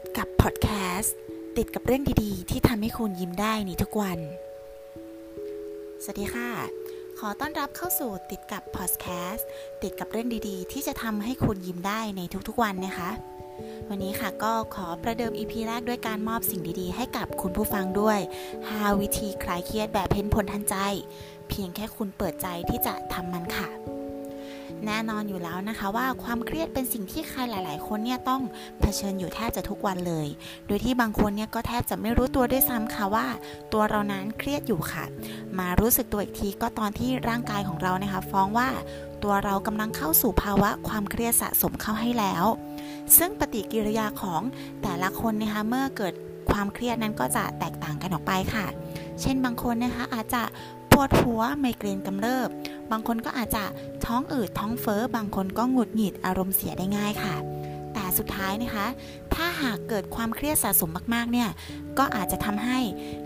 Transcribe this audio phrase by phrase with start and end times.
[0.00, 1.14] ติดกับพอดแคสต์
[1.56, 4.18] ติดกับเรื่องดีๆ ที่ทำให้คุณยิ้มได้ในทุกวัน
[6.02, 6.48] สวัสดีค่ะ
[7.18, 9.46] ขอต้อนรับเข้าสู่ติดกับพอดแคสต์
[9.82, 13.10] ติดกับเรื่องดีๆ ที่จะทำให้คุณยิ้มได้ในทุกๆวันนะคะ
[13.88, 18.18] วันนี้ค่ะก็ขอประเดิม EP แรกด้วยการมอบสิ่งดีๆ ให้กับคุณผู้ฟังด้วย
[18.60, 20.76] 5 วิธีคลายเครียดแบบเห็นผลทันใจ
[21.48, 23.68] เพียงแค่คุณเปิดใจที่จะทำมันค่ะ
[24.86, 28.42] แน่นอนอยู่แล้วนะคะว่าความเครียดเป็นสิ่งที่ใครหลาย ๆ คนเนี่ยต้อง
[28.80, 30.26] เผชิญอยู่แทบจะทุกวันเลย
[30.66, 33.26] โดยที่บางคนเนี่ยก็แทบจะไม่รู้ตัวด้วยซ้ำค่ะว่า
[33.72, 35.04] ตัวเรานั้นเครียดอยู่ค่ะ
[35.58, 38.68] มารู้สึกตัวอีกทีก็ตอนที่ร่างกายของเรานะคะฟ้องว่า
[39.22, 42.44] ตัวเรากำลังเข้าสู่ภาวะความเครียดสะสมเข้าให้แล้ว
[43.18, 44.42] ซึ่งปฏิกิริยาของ
[44.82, 46.14] แต่ละคนนะคะเมื่อเกิด
[46.50, 48.66] ความเครียดนั้นก็จะแตกต่างกันออกไปค่ะ
[49.20, 50.42] เช่นบางคนนะคะอาจจะ
[51.00, 52.48] วดหัวไมเกรนกำเริบ
[52.90, 53.64] บางคนก็อาจจะ
[54.04, 57.36] ท้องอืดท้องเฟอ้อ บางคนก็หงุดหงิดอารมณ์เสียได้ง่ายค่ะ
[57.94, 58.86] แต่สุดท้ายนะคะ
[59.34, 61.48] ถ้าหากเกิดความเครียดสะสมมากๆเนี่ย
[61.98, 62.78] ก็อาจจะทำให้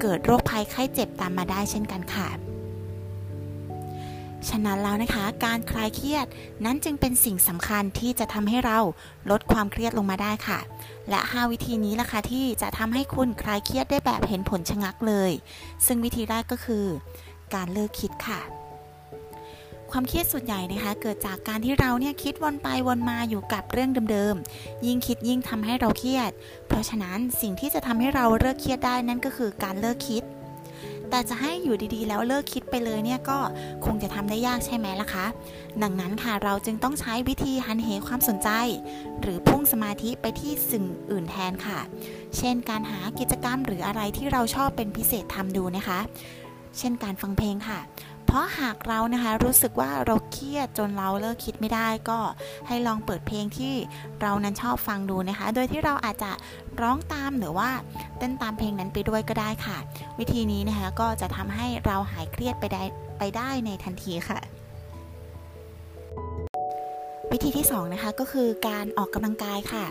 [0.00, 2.28] เกิดโรคภัยไข้เจ็บตามมาได้เช่นกันค่ะ
[4.48, 6.26] ฉะนั้นแล้วนะคะ การคลายเครียด
[6.64, 8.78] นั้นจึงเป็นสิ่งสำคัญที่จะทำให้เรา
[9.30, 10.58] ลดความเครียดลงมาได้ค่ะ
[11.10, 15.30] และ 5 วิธีนี้ล่ะค่ะที่จะทำให้คุณคลายเครียดได้แบบเห็นผลชะงักเลย
[15.86, 16.86] ซึ่งวิธีแรกก็คือ
[17.54, 18.40] การเลิกคิดค่ะ
[19.90, 26.30] ความเครียดส่วนใหญ่นะคะ เกิดจากการที่เราเนี่ยคิดวนไปวนมาอยู่กับเรื่องเดิมๆ ยิ่งคิดยิ่งทำให้เราเครียด
[26.66, 30.22] เพราะฉะนั้นสิ่งที่จะทำให้เราเลิกเครียดได้นั่นก็คือการเลิกคิด
[31.10, 33.38] แต่จะให้อยู่ดีๆ แล้วเลิกคิดไปเลยเนี่ยก็
[33.84, 35.26] คงจะทำได้ยากใช่ไหมล่ะคะ
[35.82, 38.50] ดังนั้นค่ะเราจึงต้องใช้วิธีหันเหความสนใจ
[39.20, 41.78] หรือพุ่งสมาธิไปที่สิ่งอื่นแทนค่ะ
[42.36, 46.00] เช่น การหากิจกรรมหรืออะไรที่เราชอบเป็นพิเศษทำดูนะคะ
[46.78, 47.80] เช่นการฟังเพลงค่ะ
[48.26, 52.18] เพราะหากเรานะคะรู้สึกว่าเราเครียดจนเราเลิกคิดไม่ได้ก็
[52.68, 53.74] ให้ลองเปิดเพลงที่
[54.20, 56.30] เรานั้นชอบฟังดูนะคะ โดยที่เราอาจจะ
[56.80, 57.70] ร้องตามหรือว่า
[58.18, 59.78] เต้นตามเพลงนั้นไปด้วยก็ได้ค่ะ
[60.18, 62.82] วิธีนี้นะคะก็จะทำให้เราหายเครียดไปได้
[63.18, 64.38] ไปได้ในทันทีค่ะ
[67.32, 69.84] วิธีที่2นะคะก็คือการออกกำลังกายค่ะ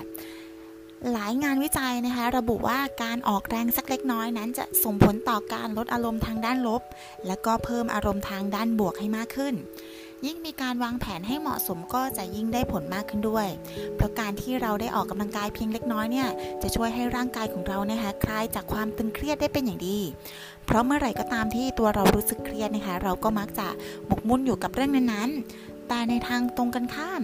[1.14, 6.82] หลายงานวิจัยนะคะ ระบุว่าการออกแรงสักเล็กน้อยนั้น จะส่งผลต่อการลดอารมณ์ทางด้านลบ
[7.28, 9.54] และก็เพิ่มอารมณ์ทางด้านบวกให้มากขึ้น
[10.26, 13.48] ยิ่งมีการวางแผนให้เหมาะสมก็จะยิ่งได้ผลมากขึ้นด้วย
[13.96, 16.28] เพราะการที่เราได้ออกกำลังกายเพียงเล็กน้อยเนี่ย
[16.62, 19.98] จะช่วยให้ร่างกายของเรานะคะคลายจากความตึงเครียดได้เป็นอย่างดี
[20.66, 23.68] เพราะเมื่อไหร่ก็ตามที่ตัวเรารู้สึกเครียดนะคะ เราก็มักจะ
[24.08, 25.30] หมกมุ่นอยู่กับเรื่องนั้น
[25.88, 27.22] แต่ในทางตรงกันข้าม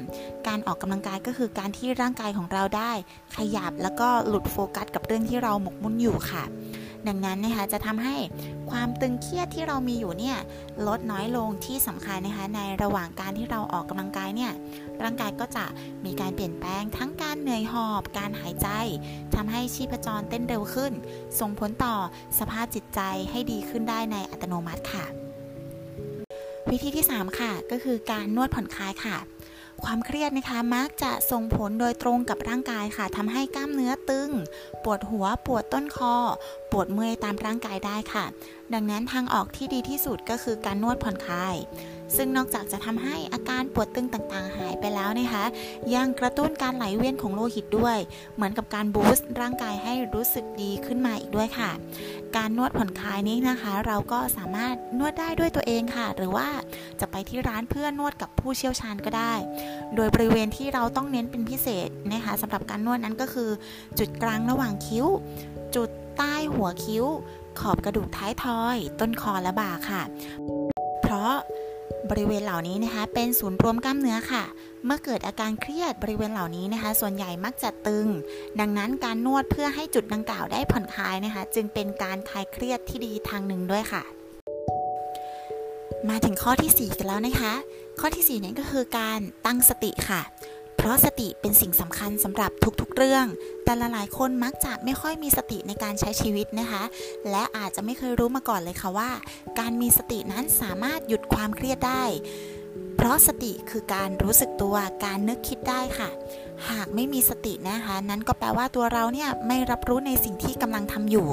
[0.47, 2.91] การออกกำลังกายก็คือการที่ร่างกายของเราได้
[3.38, 6.44] ขยับแล้วก็หลุดโฟกัสกับเรื่องที่เราหมกมุ่นอยู่ค่ะ
[7.07, 8.16] ดังนั้นนะคะจะทำให้
[8.71, 10.38] ความตึงเครียดที่เรามีอยู่เนี่ย
[10.88, 14.51] ลดน้อยลงที่สำคัญนะคะในระหว่างการที่เราออกกำลังกายเนี่ย
[15.03, 15.66] ร่างกายก็จะ
[16.05, 18.67] มีการเปลี่ยนแปลงทั้งการเหนื่อยหอบ การหายใจ
[19.35, 20.94] ทำให้ชีพจรเต้นเร็วขึ้น
[21.39, 21.95] ส่งผลต่อ
[22.39, 23.00] สภาพจิตใจ
[23.31, 25.00] ให้ดีขึ้นได้ในอัตโนมัติค่ะ
[26.71, 29.17] วิธีที่ 3 ค่ะ ก็คือการนวดผ่อนคลายค่ะ
[29.83, 34.29] ความเครียดนะคะมักจะส่งผลโดยตรงกับร่างกายค่ะทำให้กล้ามเนื้อตึง
[34.83, 36.15] ปวดหัว ปวดต้นคอ
[36.71, 38.25] ปวดเมื่อยตามร่างกายได้ค่ะ
[38.73, 41.55] ดังนั้นทางออกที่ดีที่สุดก็คือการนวดผ่อนคลาย
[42.15, 45.45] ซึ่งนอกจากจะทำให้อาการปวดตึงต่างๆ หายไปแล้วนะคะ
[45.95, 47.97] ยังกระตุ้นการไหลเวียนของโลหิตด้วย
[48.35, 51.71] เหมือนกับการบูสต์ร่างกายให้รู้สึกดีขึ้นมาอีกด้วยค่ะ
[52.38, 56.47] การนวดผ่อนคลายนี้นะคะ เราก็สามารถนวดได้ด้วยตัวเองค่ะ หรือว่า
[57.00, 59.34] จะไปที่ร้านเพื่อนวดกับผู้เชี่ยวชาญก็ได้
[59.96, 63.50] โดยบริเวณที่เราต้องเน้นเป็นพิเศษนะคะสำหรับการนวดนั้นก็คือ
[64.00, 65.06] จุดกลางระหว่างคิ้ว
[65.75, 67.06] จุดใต้หัวคิ้ว
[67.59, 70.02] ขอบกระดูกท้ายทอย ต้นคอและบ่าค่ะ
[71.02, 71.34] เพราะ
[72.11, 74.44] บริเวณเหล่านี้นะคะ เป็นศูนย์รวมกล้ามเนื้อค่ะ
[74.85, 78.07] เมื่อเกิดอาการเครียดบริเวณเหล่านี้นะคะ ส่วนใหญ่มักจะตึง
[78.59, 84.03] ดังนั้นการนวดเพื่อให้จุดดังกล่าวได้ผ่อนคลายนะคะ จึงเป็นการคลายเครียดที่ดีทางหนึ่งด้วยค่ะ
[86.09, 87.53] มาถึงข้อที่ 4 กันแล้วนะคะ
[88.00, 90.21] ข้อที่4นั้นก็คือการตั้งสติค่ะ
[90.83, 93.25] เพราะสติเป็นสิ่งสำคัญสำหรับทุกๆเรื่อง
[93.66, 96.83] แต่ละหลายคนมักจะไม่ค่อยมีสติในการใช้ชีวิตนะคะ
[97.31, 99.12] และอาจจะไม่เคยรู้มาก่อนเลยค่ะว่า
[99.60, 102.04] การมีสตินั้นสามารถหยุดความเครียดได้
[102.95, 104.75] เพราะสติคือการรู้สึกตัว
[105.06, 106.10] การนึกคิดได้ค่ะ
[106.69, 111.27] หากไม่มีสตินะคะ นั้นก็แปลว่าตัวเราเนี่ยไม่รับรู้ในสิ่งที่กำลังทำอยู่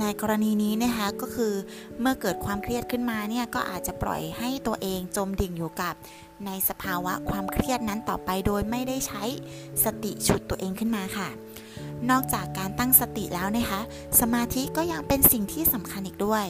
[0.00, 1.52] ในกรณีนี้นะคะก็คือ
[2.00, 5.94] เมื่อเกิดความเครียดขึ้นมาเนี่ยก็อาจจะปล่อยให้ตัวเองจมดิ่งอยู่กับ
[6.46, 9.22] ในสภาวะความเครียดนั้นต่อไปโดยไม่ได้ใช้
[9.84, 11.28] สติฉุดตัวเองขึ้นมาค่ะ
[12.10, 13.80] นอกจากการตั้งสติแล้วนะคะ
[14.20, 16.44] สมาธิก็ยังเป็นสิ่งที่สำคัญอีกด้วย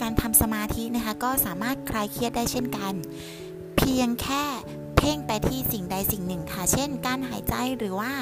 [0.00, 2.94] การทำสมาธินะคะก็สามารถคลายเครียดได้เช่นกัน
[3.76, 4.44] เพียงแค่
[5.06, 8.12] พ่พ่งไปที่สิ่งใดสิ่งหนึ่งค่ะ เช่น การหายใจหรือว่า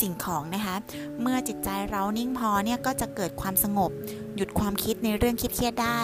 [0.00, 0.76] สิ่งของนะคะ
[1.20, 3.90] เมื่อจิตใจเรานิ่งพอเนี่ยก็จะเกิดความสงบ
[4.36, 6.02] หยุดความคิดในเรื่องคิดเครียดได้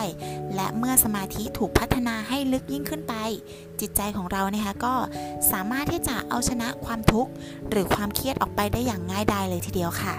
[0.54, 3.14] และเมื่อสมาธิถูกพัฒนาให้ลึกยิ่งขึ้นไป
[3.80, 4.94] จิตใจของเรานะคะก็
[5.52, 7.30] สามารถที่จะเอาชนะความทุกข์
[7.70, 10.14] หรือความเครียดออกไปได้อย่างง่ายดายเลยทีเดียวค่ะ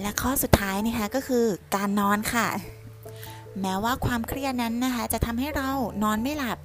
[0.00, 1.44] และข้อสุดท้ายนะคะก็คือ
[1.74, 2.46] การนอนค่ะ
[3.62, 5.70] แม้ว่าความเครียดนั้นนะคะ จะทำให้เรา
[6.02, 6.58] นอนไม่หลับ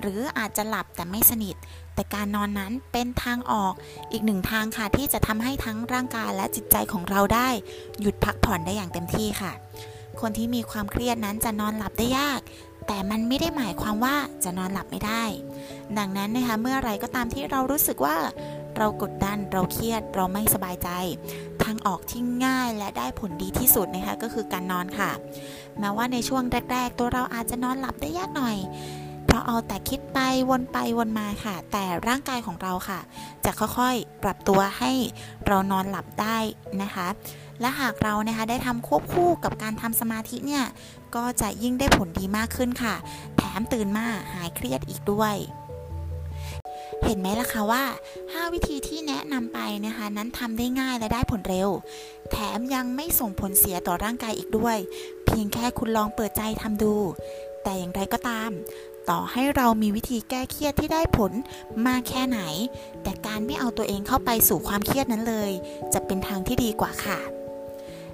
[0.00, 1.56] หรืออาจจะหลับแต่ไม่สนิท
[1.94, 3.72] แต่การนอนนั้นเป็นทางออก
[4.12, 7.48] อีกหนึ่งทางค่ะ ที่จะทำให้ทั้งร่างกายและจิตใจของเราได้
[8.00, 9.52] หยุดพักผ่อนได้อย่างเต็มที่ค่ะ
[10.20, 12.40] คนที่มีความเครียดนั้นจะนอนหลับได้ยาก
[12.86, 15.24] แต่มันไม่ได้หมายความว่าจะนอนหลับไม่ได้
[15.98, 18.16] ดังนั้นนะคะเมื่อไรก็ตามที่เรารู้สึกว่า
[18.78, 20.88] เรากดดันเราเครียดเราไม่สบายใจ
[21.64, 25.10] ทางออกที่ง่ายและได้ผลดีที่สุดนะคะก็คือการนอนค่ะ
[25.78, 26.42] แม้ว่าในช่วง
[26.72, 28.56] แรก ๆ ตัวเราอาจจะนอนหลับได้ยากหน่อย
[29.26, 30.18] เพราะเอาแต่คิดไป
[30.50, 33.00] วนไปวนมาค่ะ แต่ร่างกายของเราค่ะ
[33.44, 34.92] จะค่อยๆปรับตัวให้
[35.46, 36.36] เรานอนหลับได้
[36.82, 37.08] นะคะ
[37.60, 40.64] และหากเรานะคะได้ทำควบคู่กับการทำสมาธิเนี่ย
[41.16, 42.94] ก็จะยิ่งได้ผลดีมากขึ้นค่ะ
[43.36, 45.36] แถมตื่นมาหายเครียดอีกด้วย
[47.04, 47.84] เห็นไหมล่ะคะว่า
[48.18, 51.68] 5 วิธีที่แนะนำไปนะคะ นั้นทำได้ง่ายและได้ผลเร็ว
[52.30, 54.78] แถมยังไม่ส่งผลเสียต่อร่างกายอีกด้วย
[55.24, 56.94] เพียงแค่คุณลองเปิดใจทำดู
[57.62, 58.50] แต่อย่างไรก็ตาม
[59.10, 61.32] ต่อให้เรามีวิธีแก้เครียดที่ได้ผล
[61.86, 62.40] มากแค่ไหน
[63.02, 65.52] แต่การไม่เอาตัวเองเข้าไปสู่ความเครียดนั้นเลย
[65.94, 67.18] จะเป็นทางที่ดีกว่าค่ะ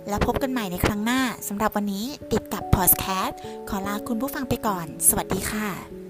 [0.09, 3.39] แล้วพบกันใหม่ในครั้งหน้า สำหรับวันนี้ติดกับพอดแคสต์
[3.69, 6.04] ขอลาคุณผู้ฟังไปก่อน สวัสดีค่ะ